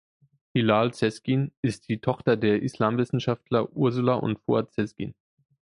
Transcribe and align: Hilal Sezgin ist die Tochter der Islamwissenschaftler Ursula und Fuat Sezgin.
Hilal 0.55 0.95
Sezgin 0.95 1.51
ist 1.61 1.87
die 1.87 2.01
Tochter 2.01 2.35
der 2.35 2.63
Islamwissenschaftler 2.63 3.71
Ursula 3.73 4.15
und 4.15 4.39
Fuat 4.39 4.73
Sezgin. 4.73 5.13